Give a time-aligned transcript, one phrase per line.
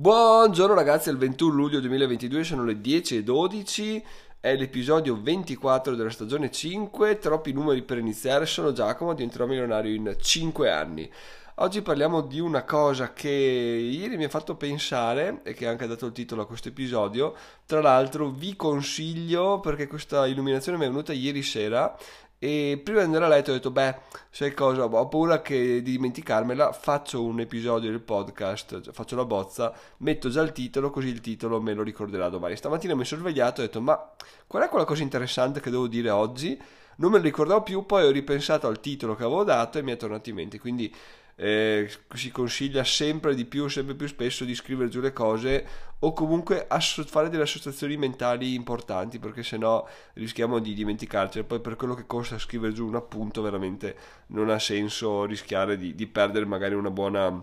[0.00, 4.00] Buongiorno ragazzi, è il 21 luglio 2022, sono le 10.12,
[4.38, 10.16] è l'episodio 24 della stagione 5, troppi numeri per iniziare, sono Giacomo, diventerò milionario in
[10.16, 11.10] 5 anni.
[11.56, 15.88] Oggi parliamo di una cosa che ieri mi ha fatto pensare e che ha anche
[15.88, 17.34] dato il titolo a questo episodio.
[17.66, 21.98] Tra l'altro vi consiglio perché questa illuminazione mi è venuta ieri sera
[22.40, 23.96] e prima di andare a letto ho detto, beh,
[24.30, 29.24] sai cosa, ho paura che di dimenticarmela, faccio un episodio del podcast, cioè faccio la
[29.24, 32.54] bozza, metto già il titolo, così il titolo me lo ricorderà domani.
[32.54, 34.12] Stamattina mi sono svegliato e ho detto, ma
[34.46, 36.60] qual è quella cosa interessante che devo dire oggi?
[36.96, 39.92] Non me lo ricordavo più, poi ho ripensato al titolo che avevo dato e mi
[39.92, 40.94] è tornato in mente, quindi
[41.40, 45.66] eh, si consiglia sempre di più, sempre più spesso di scrivere giù le cose
[46.00, 51.44] o comunque asso- fare delle associazioni mentali importanti perché sennò rischiamo di dimenticarcele.
[51.44, 53.96] Poi per quello che costa scrivere giù un appunto veramente
[54.28, 57.40] non ha senso rischiare di, di perdere magari una buona,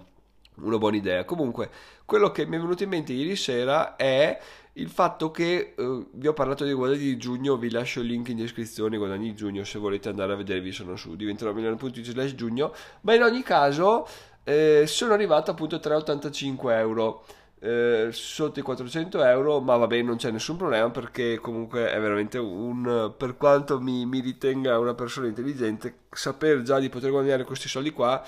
[0.62, 1.24] una buona idea.
[1.26, 1.70] Comunque
[2.06, 4.40] quello che mi è venuto in mente ieri sera è
[4.78, 8.30] il fatto che eh, vi ho parlato dei guadagni di giugno, vi lascio il link
[8.30, 12.36] in descrizione, guadagni di giugno, se volete andare a vedervi sono su diventerò milionario.it slash
[12.36, 14.08] giugno, ma in ogni caso
[14.44, 17.26] eh, sono arrivato appunto a 3,85 euro.
[17.58, 22.00] Eh, sotto i 400 euro, ma va bene, non c'è nessun problema perché comunque è
[22.00, 27.44] veramente un per quanto mi, mi ritenga una persona intelligente, sapere già di poter guadagnare
[27.44, 28.24] questi soldi qua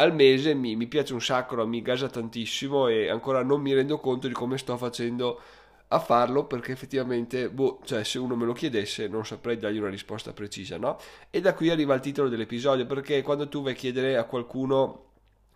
[0.00, 3.98] al mese mi, mi piace un sacco, mi gasa tantissimo e ancora non mi rendo
[3.98, 5.40] conto di come sto facendo
[5.88, 9.90] a farlo perché effettivamente, boh, cioè se uno me lo chiedesse non saprei dargli una
[9.90, 10.98] risposta precisa, no?
[11.30, 15.06] E da qui arriva il titolo dell'episodio perché quando tu vai a chiedere a qualcuno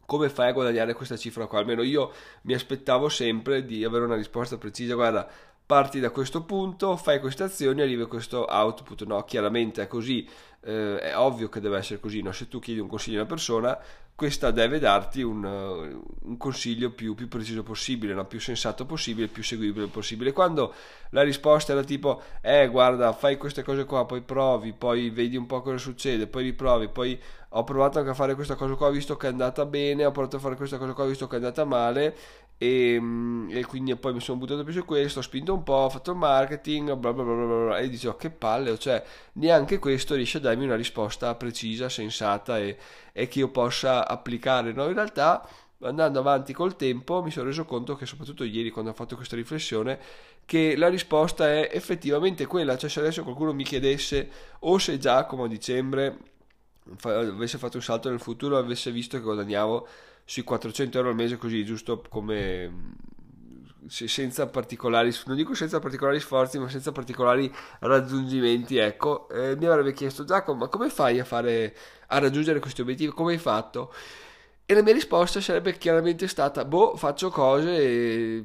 [0.06, 4.16] come fai a guadagnare questa cifra qua, almeno io mi aspettavo sempre di avere una
[4.16, 5.26] risposta precisa, guarda,
[5.66, 9.24] parti da questo punto, fai queste azioni, arrivi a questo output, no?
[9.24, 10.28] Chiaramente è così,
[10.62, 12.32] eh, è ovvio che deve essere così, no?
[12.32, 13.78] Se tu chiedi un consiglio a una persona,
[14.16, 18.24] questa deve darti un, uh, un consiglio più, più, preciso possibile, no?
[18.26, 20.32] più sensato possibile, più seguibile possibile.
[20.32, 20.72] Quando
[21.10, 25.46] la risposta era tipo, eh guarda, fai queste cose qua, poi provi, poi vedi un
[25.46, 27.20] po' cosa succede, poi riprovi, poi
[27.56, 30.36] ho provato anche a fare questa cosa qua, visto che è andata bene, ho provato
[30.36, 32.16] a fare questa cosa qua, visto che è andata male
[32.56, 35.72] e, mm, e quindi poi mi sono buttato più su questo, ho spinto un po',
[35.72, 39.02] ho fatto marketing, bla bla bla bla, e dicevo che palle, cioè
[39.34, 42.76] neanche questo riesce a darmi una risposta precisa, sensata e,
[43.12, 44.72] e che io possa applicare.
[44.72, 45.46] No, in realtà
[45.82, 49.36] andando avanti col tempo mi sono reso conto che soprattutto ieri quando ho fatto questa
[49.36, 49.98] riflessione
[50.46, 55.24] che la risposta è effettivamente quella, cioè se adesso qualcuno mi chiedesse o se già
[55.24, 56.18] come a dicembre
[57.02, 59.88] avesse fatto un salto nel futuro avesse visto che guadagnavo
[60.24, 62.92] sui 400 euro al mese così giusto come
[63.86, 69.28] senza particolari non dico senza particolari sforzi ma senza particolari raggiungimenti ecco.
[69.28, 71.76] Eh, mi avrebbe chiesto Giacomo ma come fai a fare
[72.08, 73.12] a raggiungere questi obiettivi?
[73.12, 73.92] Come hai fatto
[74.66, 78.42] e la mia risposta sarebbe chiaramente stata, boh, faccio cose,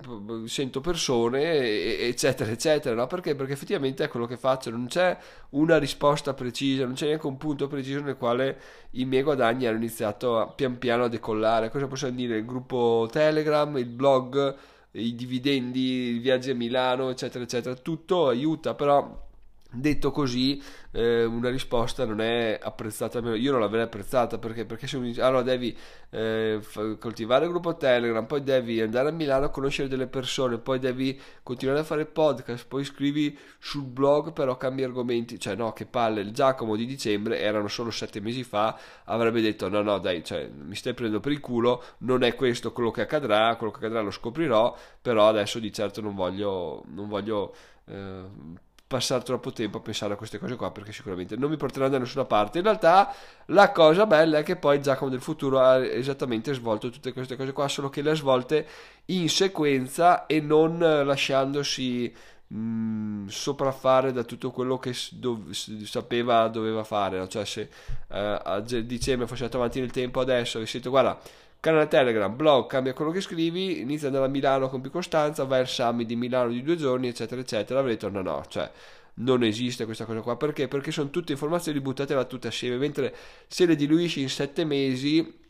[0.48, 3.08] sento persone, eccetera, eccetera, no?
[3.08, 3.36] Perché?
[3.36, 5.18] Perché effettivamente è quello che faccio, non c'è
[5.52, 8.60] una risposta precisa, non c'è neanche un punto preciso nel quale
[8.92, 11.70] i miei guadagni hanno iniziato a, pian piano a decollare.
[11.70, 12.38] Cosa possiamo dire?
[12.38, 14.56] Il gruppo Telegram, il blog,
[14.92, 19.28] i dividendi, i viaggi a Milano, eccetera, eccetera, tutto aiuta, però
[19.72, 20.60] Detto così,
[20.90, 23.20] eh, una risposta non è apprezzata.
[23.36, 25.78] Io non l'avrei apprezzata perché, perché se mi, allora devi
[26.10, 26.60] eh,
[26.98, 31.20] coltivare il gruppo Telegram, poi devi andare a Milano a conoscere delle persone, poi devi
[31.44, 35.40] continuare a fare podcast, poi scrivi sul blog, però cambi argomenti.
[35.40, 36.22] Cioè, no, che palle.
[36.22, 40.50] Il Giacomo di dicembre erano solo sette mesi fa, avrebbe detto: No, no, dai, cioè,
[40.50, 41.84] mi stai prendendo per il culo.
[42.00, 44.76] Non è questo quello che accadrà, quello che accadrà lo scoprirò.
[45.00, 46.84] Però adesso di certo non voglio.
[46.88, 47.54] Non voglio
[47.86, 51.92] eh, passare troppo tempo a pensare a queste cose qua perché sicuramente non mi porteranno
[51.92, 52.58] da nessuna parte.
[52.58, 53.14] In realtà
[53.46, 57.54] la cosa bella è che poi Giacomo del futuro ha esattamente svolto tutte queste cose
[57.54, 58.68] qua, solo che le ha svolte
[59.06, 62.12] in sequenza e non lasciandosi
[62.48, 67.30] mh, mm, sopraffare da tutto quello che dov- sapeva doveva fare.
[67.30, 67.70] Cioè se
[68.08, 71.20] eh, a dicembre fosse andato avanti nel tempo adesso avessi detto guarda
[71.60, 75.44] canale Telegram, blog, cambia quello che scrivi, inizia ad andare a Milano con più costanza,
[75.44, 77.82] vai al summit di Milano di due giorni, eccetera, eccetera.
[78.10, 78.72] No, no, cioè
[79.16, 80.38] non esiste questa cosa qua.
[80.38, 80.68] Perché?
[80.68, 83.16] Perché sono tutte informazioni buttate là tutte assieme, mentre
[83.48, 85.48] se le diluisci in sette mesi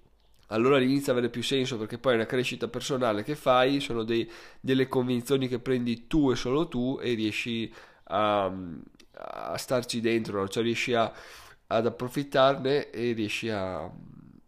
[0.52, 4.04] allora inizia a avere più senso perché poi è una crescita personale che fai, sono
[4.04, 4.30] dei,
[4.60, 7.72] delle convinzioni che prendi tu e solo tu e riesci
[8.06, 8.52] a,
[9.12, 11.12] a starci dentro, cioè riesci a,
[11.68, 13.90] ad approfittarne e riesci a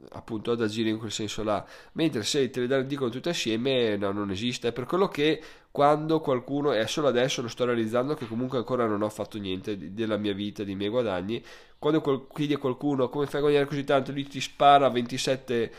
[0.10, 1.66] appunto ad agire in quel senso là.
[1.94, 4.70] Mentre se te le dicono tutte assieme no, non esiste.
[4.70, 8.86] È per quello che quando qualcuno e solo adesso lo sto realizzando che comunque ancora
[8.86, 11.42] non ho fatto niente della mia vita dei miei guadagni
[11.82, 14.12] quando chiedi a qualcuno come fai a guadagnare così tanto?
[14.12, 15.72] Lui ti spara 27 eh,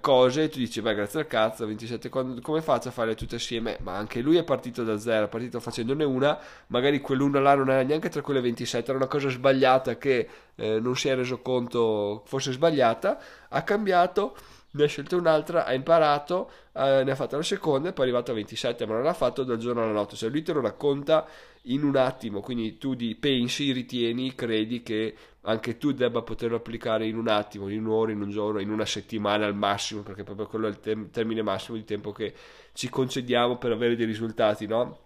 [0.00, 3.36] cose e tu dici, beh, grazie al cazzo, 27 quando, come faccio a farle tutte
[3.36, 3.78] assieme?
[3.80, 6.38] Ma anche lui è partito da zero, è partito facendone una,
[6.68, 10.80] magari quell'una là non era neanche tra quelle 27, era una cosa sbagliata che eh,
[10.80, 13.18] non si è reso conto fosse sbagliata,
[13.48, 14.36] ha cambiato
[14.72, 18.08] ne ha scelto un'altra, ha imparato, eh, ne ha fatta la seconda e poi è
[18.08, 20.60] arrivato a 27, ma non l'ha fatto dal giorno alla notte, cioè lui te lo
[20.60, 21.26] racconta
[21.64, 27.06] in un attimo, quindi tu di, pensi, ritieni, credi che anche tu debba poterlo applicare
[27.06, 30.46] in un attimo, in un'ora, in un giorno, in una settimana al massimo, perché proprio
[30.46, 32.34] quello è il tem- termine massimo di tempo che
[32.72, 34.98] ci concediamo per avere dei risultati, no?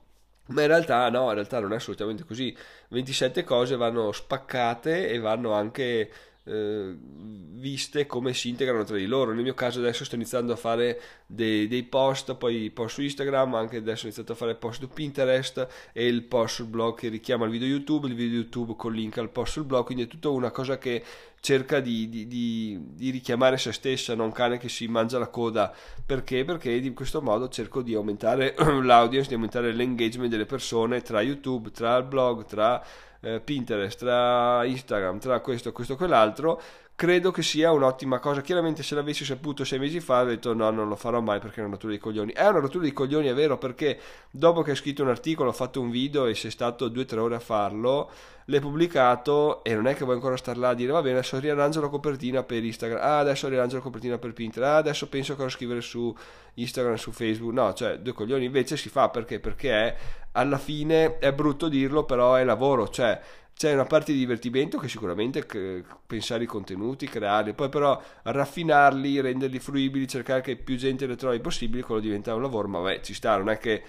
[0.48, 2.54] Ma in realtà no, in realtà non è assolutamente così.
[2.88, 6.10] 27 cose vanno spaccate e vanno anche
[6.44, 9.32] eh, viste come si integrano tra di loro.
[9.32, 13.54] Nel mio caso adesso sto iniziando a fare dei, dei, post, poi post su Instagram,
[13.54, 17.08] anche adesso ho iniziato a fare post su Pinterest e il post sul blog che
[17.08, 20.06] richiama il video YouTube, il video YouTube con link al post sul blog, quindi è
[20.06, 21.02] tutta una cosa che
[21.40, 25.74] cerca di, di, di, di, richiamare se stessa, non cane che si mangia la coda.
[26.04, 26.42] Perché?
[26.42, 31.70] Perché in questo modo cerco di aumentare l'audience, di aumentare l'engagement delle persone tra YouTube,
[31.70, 32.82] tra il blog, tra
[33.24, 36.60] eh, Pinterest, tra Instagram, tra questo, questo quell'altro,
[36.96, 38.40] credo che sia un'ottima cosa.
[38.40, 41.60] Chiaramente se l'avessi saputo sei mesi fa, avrei detto no, non lo farò mai perché
[41.60, 42.32] è una rottura di coglioni.
[42.32, 43.98] È una rottura di coglioni, è vero, perché
[44.30, 47.06] dopo che hai scritto un articolo, ho fatto un video e sei stato due o
[47.06, 48.10] tre ore a farlo,
[48.46, 51.38] l'hai pubblicato e non è che vuoi ancora star là a dire va bene, adesso
[51.38, 55.34] riarrangio la copertina per Instagram, ah adesso riarrangio la copertina per Pinterest, ah adesso penso
[55.34, 56.14] che a scrivere su
[56.54, 59.40] Instagram, su Facebook, no, cioè due coglioni invece si fa perché?
[59.40, 59.96] Perché è,
[60.32, 63.18] alla fine è brutto dirlo, però è lavoro, cioè
[63.56, 69.20] c'è una parte di divertimento che sicuramente è pensare i contenuti, crearli, poi però raffinarli,
[69.20, 73.02] renderli fruibili, cercare che più gente le trovi possibile, quello diventa un lavoro, ma beh,
[73.02, 73.82] ci sta, non è che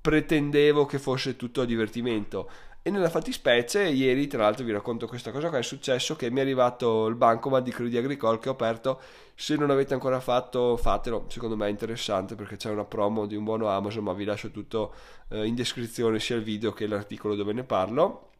[0.00, 2.50] pretendevo che fosse tutto divertimento.
[2.82, 6.38] E nella fattispecie, ieri tra l'altro vi racconto questa cosa qua, è successo che mi
[6.38, 9.00] è arrivato il bancomat di Credit Agricole che ho aperto,
[9.34, 13.36] se non avete ancora fatto fatelo, secondo me è interessante perché c'è una promo di
[13.36, 14.94] un buono Amazon, ma vi lascio tutto
[15.30, 18.30] eh, in descrizione sia il video che l'articolo dove ne parlo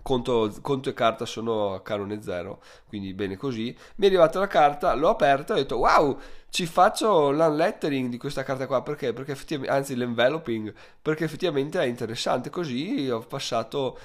[0.00, 3.76] Conto, conto, e carta sono a canone zero, quindi bene così.
[3.96, 6.18] Mi è arrivata la carta, l'ho aperta e ho detto wow,
[6.48, 9.12] ci faccio l'unlettering di questa carta qua perché?
[9.12, 12.50] Perché effettivamente, anzi l'enveloping, perché effettivamente è interessante.
[12.50, 13.98] Così ho passato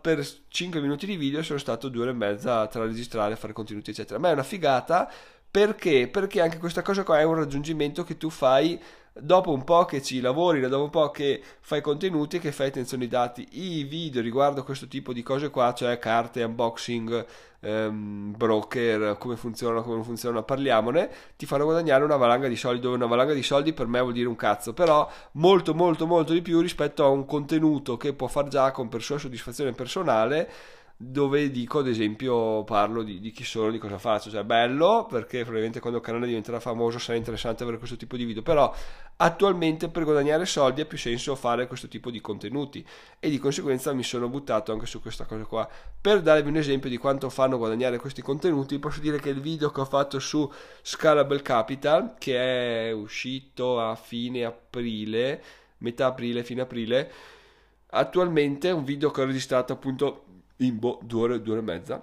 [0.00, 3.90] per 5 minuti di video sono stato due ore e mezza tra registrare, fare contenuti
[3.90, 4.18] eccetera.
[4.18, 5.10] Ma è una figata
[5.54, 6.08] perché?
[6.08, 8.76] Perché anche questa cosa qua è un raggiungimento che tu fai
[9.12, 13.04] dopo un po' che ci lavori, dopo un po' che fai contenuti, che fai attenzione
[13.04, 17.24] ai dati, i video riguardo questo tipo di cose qua, cioè carte, unboxing,
[17.60, 22.80] ehm, broker, come funzionano, come non funzionano, parliamone, ti fanno guadagnare una valanga di soldi,
[22.80, 26.32] dove una valanga di soldi per me vuol dire un cazzo, però molto molto molto
[26.32, 30.50] di più rispetto a un contenuto che può far Giacomo per sua soddisfazione personale
[30.96, 35.38] dove dico ad esempio parlo di, di, chi sono, di cosa faccio, cioè bello perché
[35.38, 38.72] probabilmente quando il canale diventerà famoso sarà interessante avere questo tipo di video, però
[39.16, 42.86] attualmente per guadagnare soldi ha più senso fare questo tipo di contenuti
[43.18, 45.68] e di conseguenza mi sono buttato anche su questa cosa qua.
[46.00, 49.70] Per darvi un esempio di quanto fanno guadagnare questi contenuti posso dire che il video
[49.70, 50.50] che ho fatto su
[50.80, 55.42] Scalable Capital che è uscito a fine aprile,
[55.78, 57.12] metà aprile, fine aprile,
[57.94, 60.23] attualmente è un video che ho registrato appunto
[60.58, 62.02] in boh, due ore, due ore e mezza.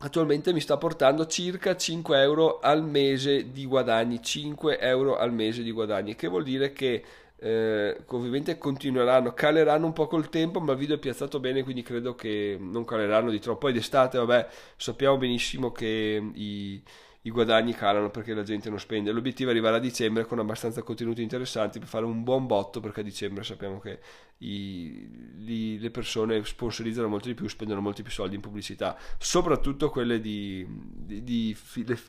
[0.00, 5.62] Attualmente mi sta portando circa 5 euro al mese di guadagni, 5 euro al mese
[5.62, 7.02] di guadagni, che vuol dire che
[7.40, 11.82] eh, ovviamente continueranno, caleranno un po' col tempo, ma il video è piazzato bene, quindi
[11.82, 13.58] credo che non caleranno di troppo.
[13.58, 16.82] Poi d'estate, vabbè, sappiamo benissimo che i
[17.28, 19.12] i guadagni calano perché la gente non spende.
[19.12, 23.00] L'obiettivo è arrivare a dicembre con abbastanza contenuti interessanti per fare un buon botto perché
[23.00, 24.00] a dicembre sappiamo che
[24.38, 29.90] i, li, le persone sponsorizzano molto di più, spendono molti più soldi in pubblicità, soprattutto
[29.90, 31.56] quelle di, di, di,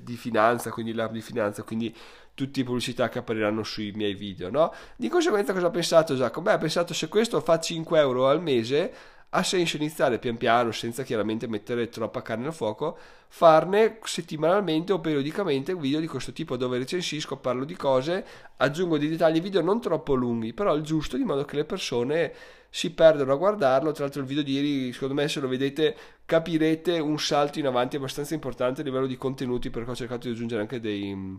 [0.01, 1.93] di finanza, quindi l'app di finanza, quindi
[2.33, 4.49] tutte le pubblicità che appariranno sui miei video.
[4.49, 4.73] No?
[4.95, 6.45] Di conseguenza cosa ha pensato Giacomo?
[6.45, 10.71] Beh, ha pensato se questo fa 5 euro al mese ha senso iniziare pian piano,
[10.71, 16.57] senza chiaramente mettere troppa carne al fuoco, farne settimanalmente o periodicamente video di questo tipo
[16.57, 18.25] dove recensisco, parlo di cose,
[18.57, 22.33] aggiungo dei dettagli video non troppo lunghi, però il giusto di modo che le persone
[22.69, 23.91] si perdono a guardarlo.
[23.91, 25.95] Tra l'altro il video di ieri, secondo me, se lo vedete,
[26.25, 30.33] capirete un salto in avanti abbastanza importante a livello di contenuti perché ho cercato di
[30.33, 31.38] aggiungere anche dei,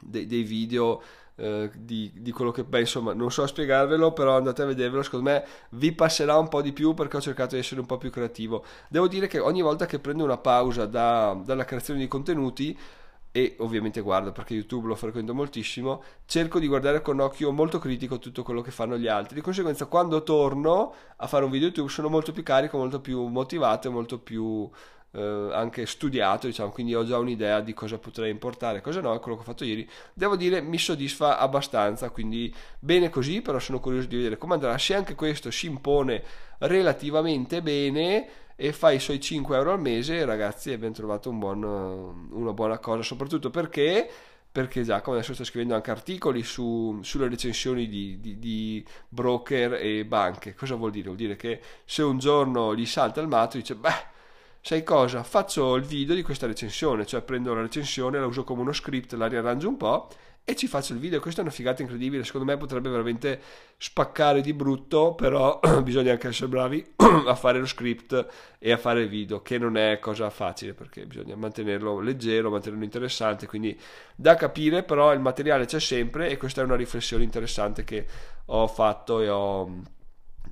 [0.00, 1.02] dei, dei video
[1.36, 5.30] eh, di, di, quello che penso, ma non so spiegarvelo, però andate a vedervelo, secondo
[5.30, 8.10] me vi passerà un po' di più perché ho cercato di essere un po' più
[8.10, 8.64] creativo.
[8.88, 12.76] Devo dire che ogni volta che prendo una pausa da, dalla creazione di contenuti,
[13.30, 18.18] e ovviamente guardo perché YouTube lo frequento moltissimo, cerco di guardare con occhio molto critico
[18.18, 19.36] tutto quello che fanno gli altri.
[19.36, 23.26] Di conseguenza, quando torno a fare un video YouTube sono molto più carico, molto più
[23.26, 24.68] motivato e molto più
[25.12, 29.36] eh, anche studiato, diciamo, quindi ho già un'idea di cosa potrei importare, cosa no, quello
[29.36, 29.88] che ho fatto ieri.
[30.12, 34.76] Devo dire, mi soddisfa abbastanza, quindi bene così, però sono curioso di vedere come andrà.
[34.78, 36.22] Se anche questo si impone
[36.58, 41.62] relativamente bene e fa i suoi 5 euro al mese, ragazzi, abbiamo trovato un buon,
[42.30, 44.10] una buona cosa, soprattutto perché
[44.50, 50.04] perché Giacomo adesso sta scrivendo anche articoli su, sulle recensioni di, di, di, broker e
[50.04, 50.54] banche.
[50.54, 51.04] Cosa vuol dire?
[51.04, 54.16] Vuol dire che se un giorno gli salta il matto dice, beh,
[54.68, 55.22] sai cosa?
[55.22, 59.14] Faccio il video di questa recensione, cioè prendo la recensione, la uso come uno script,
[59.14, 60.10] la riarrangio un po'
[60.44, 61.20] e ci faccio il video.
[61.20, 62.22] Questa è una figata incredibile.
[62.22, 63.40] Secondo me potrebbe veramente
[63.78, 66.86] spaccare di brutto, però bisogna anche essere bravi
[67.26, 68.26] a fare lo script
[68.58, 72.84] e a fare il video, che non è cosa facile perché bisogna mantenerlo leggero, mantenerlo
[72.84, 73.46] interessante.
[73.46, 73.74] Quindi
[74.14, 78.04] da capire, però il materiale c'è sempre e questa è una riflessione interessante che
[78.44, 79.96] ho fatto e ho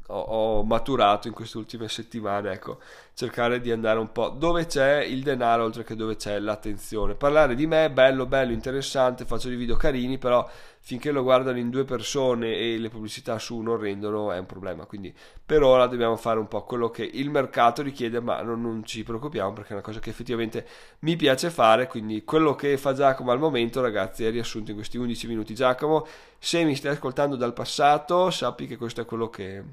[0.09, 2.79] ho, ho, maturato in queste ultime settimane, ecco,
[3.15, 7.15] cercare di andare un po' dove c'è il denaro oltre che dove c'è l'attenzione.
[7.15, 10.49] Parlare di me è bello, bello, interessante, faccio dei video carini, però
[10.87, 14.87] finché lo guardano in due persone e le pubblicità su non rendono è un problema.
[14.87, 15.13] Quindi
[15.45, 19.03] per ora dobbiamo fare un po' quello che il mercato richiede, ma non, non ci
[19.03, 20.65] preoccupiamo perché è una cosa che effettivamente
[21.01, 21.89] mi piace fare.
[21.89, 25.55] Quindi quello che fa Giacomo al momento, ragazzi, è riassunto in questi 11 minuti.
[25.55, 26.07] Giacomo,
[26.39, 29.65] se mi stai ascoltando dal passato, sappi che questo è quello che,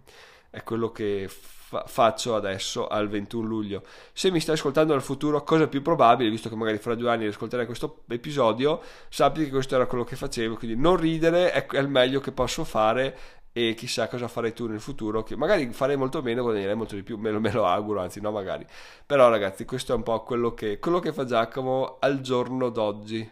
[0.50, 1.30] è quello che
[1.74, 3.84] fa- faccio adesso al 21 luglio.
[4.14, 7.26] Se mi stai ascoltando dal futuro, cosa più probabile, visto che magari fra due anni
[7.26, 10.56] ascolterai questo episodio, sappi che questo era quello che facevo.
[10.56, 13.18] Quindi non ridere è, il meglio che posso fare
[13.56, 17.04] e chissà cosa farai tu nel futuro che magari farei molto meno guadagnerai molto di
[17.04, 18.66] più me lo, me lo, auguro anzi no magari
[19.06, 23.30] però ragazzi questo è un po' quello che, quello che fa Giacomo al giorno d'oggi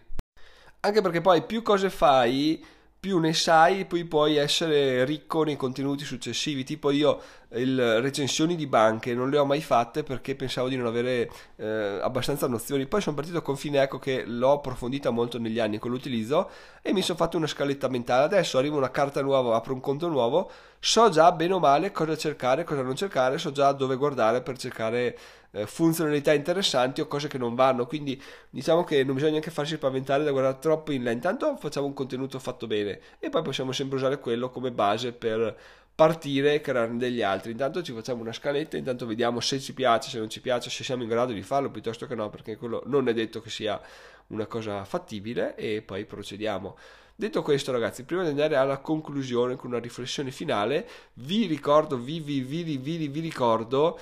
[0.82, 2.64] anche perché poi più cose fai
[3.02, 6.64] più ne sai, poi puoi essere ricco nei contenuti successivi.
[6.64, 10.86] Tipo io le recensioni di banche non le ho mai fatte perché pensavo di non
[10.86, 12.86] avere eh, abbastanza nozioni.
[12.86, 16.52] Poi sono partito con Fineco che l'ho approfondita molto negli anni con l'utilizzo
[16.84, 18.26] e mi sono fatto una scaletta mentale.
[18.26, 22.16] Adesso arriva una carta nuova, apro un conto nuovo, so già bene o male cosa
[22.16, 25.18] cercare, cosa non cercare, so già dove guardare per cercare
[25.52, 27.86] eh, funzionalità interessanti o cose che non vanno.
[27.86, 31.12] Quindi diciamo che non bisogna neanche farsi spaventare da guardare troppo in là.
[31.12, 35.56] Intanto facciamo un contenuto fatto bene e poi possiamo sempre usare quello come base per
[35.94, 37.52] partire e crearne degli altri.
[37.52, 40.84] Intanto ci facciamo una scaletta, intanto vediamo se ci piace, se non ci piace, se
[40.84, 43.80] siamo in grado di farlo piuttosto che no, perché quello non è detto che sia
[44.28, 46.78] una cosa fattibile e poi procediamo.
[47.14, 52.20] Detto questo, ragazzi, prima di andare alla conclusione con una riflessione finale, vi ricordo, vi,
[52.20, 54.00] vi, vi, vi, vi ricordo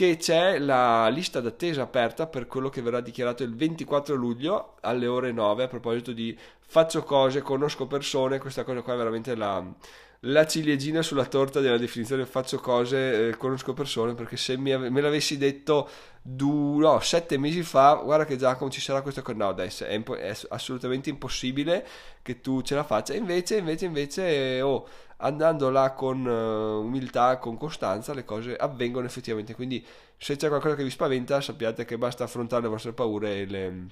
[0.00, 5.06] che c'è la lista d'attesa aperta per quello che verrà dichiarato il 24 luglio alle
[5.06, 9.62] ore 9 a proposito di faccio cose, conosco persone, questa cosa qua è veramente la,
[10.20, 15.00] la ciliegina sulla torta della definizione faccio cose, eh, conosco persone, perché se mi, me
[15.02, 15.86] l'avessi detto
[16.22, 19.22] du, no, sette mesi fa, guarda che Giacomo ci sarà questo...
[19.34, 21.86] No, dai, è, impo- è assolutamente impossibile
[22.22, 23.12] che tu ce la faccia.
[23.12, 24.88] Invece, invece, invece, oh,
[25.20, 29.54] andando là con uh, umiltà, con costanza, le cose avvengono effettivamente.
[29.54, 29.84] Quindi
[30.16, 33.86] se c'è qualcosa che vi spaventa, sappiate che basta affrontare le vostre paure e le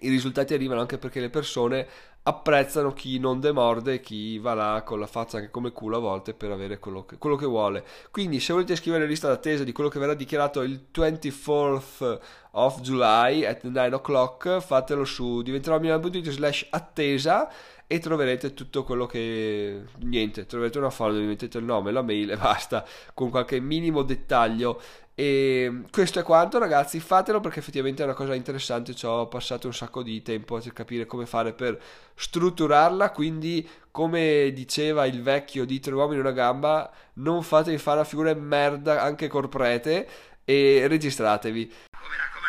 [0.00, 1.86] i risultati arrivano anche perché le persone
[2.22, 6.34] apprezzano chi non demorde, chi va là con la faccia anche come culo a volte
[6.34, 7.84] per avere quello che, quello che vuole.
[8.10, 12.20] Quindi se volete scrivere lista d'attesa di quello che verrà dichiarato il 24th
[12.52, 17.50] of July at 9 o'clock, fatelo su diventerò.it slash attesa
[17.92, 22.30] e troverete tutto quello che niente, troverete una folla dove mettete il nome, la mail
[22.30, 24.80] e basta, con qualche minimo dettaglio
[25.20, 27.00] e questo è quanto, ragazzi.
[27.00, 28.94] Fatelo perché effettivamente è una cosa interessante.
[28.94, 31.78] Ci ho passato un sacco di tempo a capire come fare per
[32.14, 33.10] strutturarla.
[33.10, 38.32] Quindi, come diceva il vecchio di Tre uomini una gamba, non fatevi fare la figura
[38.32, 40.08] merda anche corprete
[40.42, 41.70] e registratevi.
[41.92, 42.39] Uh,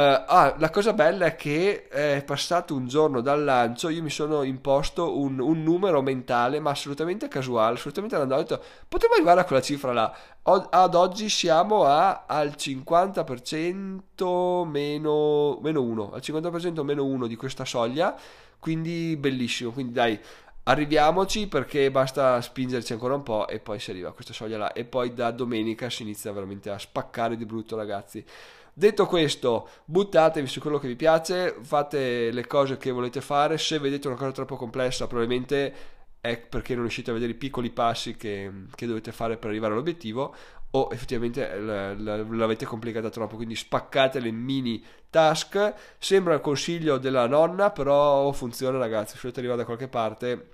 [0.00, 4.42] ah, la cosa bella è che è passato un giorno dal lancio, io mi sono
[4.42, 8.38] imposto un, un numero mentale, ma assolutamente casuale, assolutamente random.
[8.38, 10.16] Ho detto, potremmo arrivare a quella cifra là.
[10.44, 17.36] O, ad oggi siamo a, al 50% meno, meno 1, al 50% meno 1 di
[17.36, 18.16] questa soglia,
[18.58, 19.72] quindi bellissimo.
[19.72, 20.18] Quindi dai,
[20.62, 24.72] arriviamoci perché basta spingerci ancora un po' e poi si arriva a questa soglia là.
[24.72, 28.24] E poi da domenica si inizia veramente a spaccare di brutto, ragazzi.
[28.74, 33.78] Detto questo, buttatevi su quello che vi piace, fate le cose che volete fare, se
[33.78, 35.74] vedete una cosa troppo complessa probabilmente
[36.22, 39.74] è perché non riuscite a vedere i piccoli passi che, che dovete fare per arrivare
[39.74, 40.34] all'obiettivo
[40.70, 45.74] o effettivamente l'avete complicata troppo, quindi spaccate le mini task.
[45.98, 50.51] Sembra il consiglio della nonna, però funziona ragazzi, se volete arrivare da qualche parte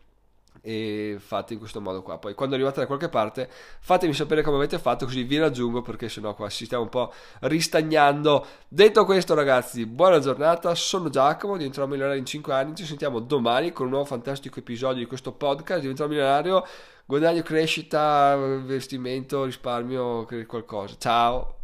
[0.69, 2.19] e fate in questo modo qua.
[2.19, 3.49] Poi quando arrivate da qualche parte
[3.81, 7.11] fatemi sapere come avete fatto così vi raggiungo perché sennò qua ci stiamo un po'
[7.41, 8.45] ristagnando.
[8.69, 13.73] Detto questo ragazzi, buona giornata, sono Giacomo, diventerò milionario in 5 anni, ci sentiamo domani
[13.73, 16.67] con un nuovo fantastico episodio di questo podcast, diventerò milionario,
[17.07, 20.97] guadagno, crescita, investimento, risparmio, qualcosa.
[20.99, 21.58] Ciao!